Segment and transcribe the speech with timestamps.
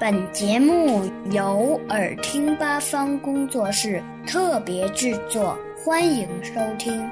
[0.00, 7.06] 本节目由耳听八方工作室特别制作，欢迎收听。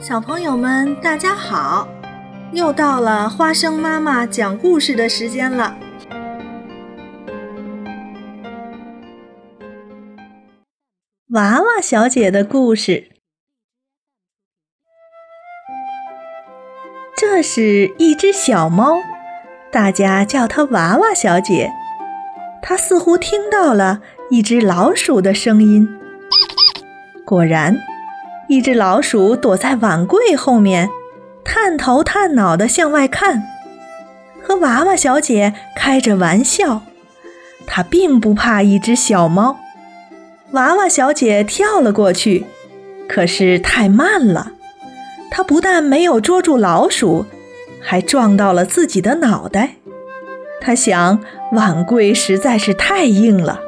[0.00, 1.86] 小朋友们，大家好！
[2.52, 5.78] 又到了花生妈妈讲故事的时间了。
[11.28, 13.12] 娃娃小姐的故事。
[17.16, 18.96] 这是一只小猫。
[19.72, 21.72] 大家叫她娃娃小姐。
[22.60, 24.00] 她似乎听到了
[24.30, 25.88] 一只老鼠的声音。
[27.24, 27.80] 果然，
[28.48, 30.90] 一只老鼠躲在碗柜后面，
[31.42, 33.42] 探头探脑地向外看，
[34.42, 36.82] 和娃娃小姐开着玩笑。
[37.66, 39.58] 它并不怕一只小猫。
[40.50, 42.44] 娃娃小姐跳了过去，
[43.08, 44.52] 可是太慢了。
[45.30, 47.24] 她不但没有捉住老鼠。
[47.82, 49.76] 还撞到了自己的脑袋，
[50.60, 51.20] 他想
[51.52, 53.60] 碗柜实在是太硬了。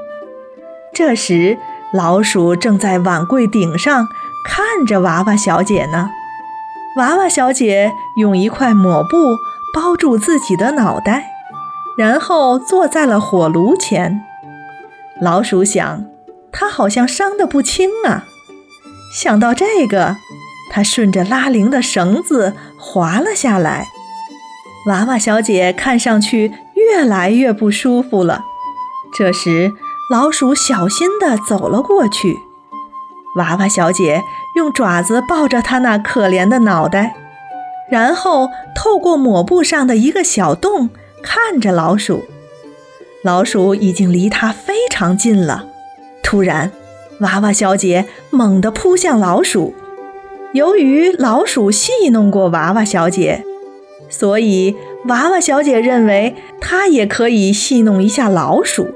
[0.92, 1.58] 这时，
[1.92, 4.08] 老鼠正在碗柜顶上
[4.46, 6.10] 看着娃娃小姐呢。
[6.96, 9.36] 娃娃小姐用一块抹布
[9.74, 11.32] 包住自己的脑袋，
[11.98, 14.22] 然后坐在了火炉前。
[15.20, 16.04] 老鼠想，
[16.52, 18.24] 她好像伤得不轻啊。
[19.12, 20.16] 想到这个，
[20.70, 23.88] 它顺着拉铃的绳子滑了下来。
[24.86, 28.44] 娃娃小姐看上去越来越不舒服了。
[29.16, 29.72] 这时，
[30.10, 32.36] 老鼠小心地走了过去。
[33.36, 34.22] 娃娃小姐
[34.56, 37.16] 用爪子抱着它那可怜的脑袋，
[37.90, 40.90] 然后透过抹布上的一个小洞
[41.22, 42.24] 看着老鼠。
[43.22, 45.66] 老鼠已经离它非常近了。
[46.22, 46.70] 突然，
[47.20, 49.74] 娃娃小姐猛地扑向老鼠。
[50.52, 53.42] 由于老鼠戏弄过娃娃小姐。
[54.08, 58.94] 所以，娃娃小姐认为她也可以戏弄一下老鼠。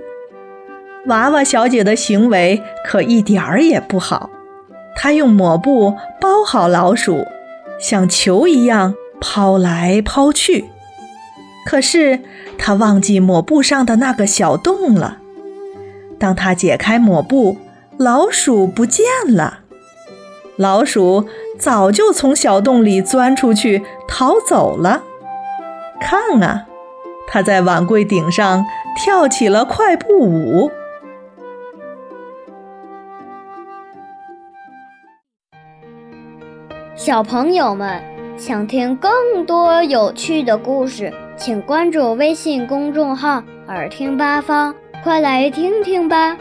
[1.07, 4.31] 娃娃小姐的行为可一点儿也不好，
[4.95, 7.25] 她用抹布包好老鼠，
[7.81, 10.67] 像球一样抛来抛去。
[11.67, 12.21] 可是，
[12.57, 15.19] 她忘记抹布上的那个小洞了。
[16.19, 17.57] 当她解开抹布，
[17.97, 19.61] 老鼠不见了。
[20.57, 21.27] 老鼠
[21.59, 25.03] 早就从小洞里钻出去逃走了。
[26.01, 26.67] 看啊，
[27.27, 28.65] 它在碗柜顶上
[28.97, 30.71] 跳起了快步舞。
[36.95, 38.01] 小朋友们
[38.37, 46.37] 想听更多有趣的故事，请关注微信公众号“耳听八方”，快来听听吧。